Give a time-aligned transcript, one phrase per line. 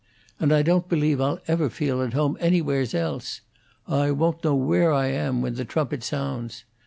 [0.39, 3.41] And I don't believe I'll ever feel at home anywheres else.
[3.87, 6.63] I woon't know where I am when the trumpet sounds.